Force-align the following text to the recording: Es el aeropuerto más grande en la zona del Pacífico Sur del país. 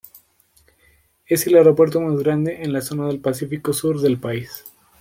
Es 1.27 1.45
el 1.45 1.53
aeropuerto 1.57 2.01
más 2.01 2.17
grande 2.17 2.63
en 2.63 2.73
la 2.73 2.81
zona 2.81 3.05
del 3.05 3.19
Pacífico 3.19 3.71
Sur 3.71 4.01
del 4.01 4.19
país. 4.19 4.65